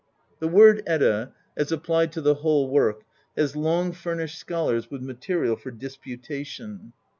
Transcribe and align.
The 0.39 0.47
word 0.47 0.81
"Edda," 0.87 1.31
as 1.55 1.71
applied 1.71 2.11
to 2.13 2.21
the 2.21 2.33
whole 2.33 2.67
work, 2.71 3.03
has 3.37 3.55
long 3.55 3.91
furnished 3.91 4.39
scholars 4.39 4.89
with 4.89 5.03
material 5.03 5.55
for 5.55 5.69
disputation. 5.69 6.93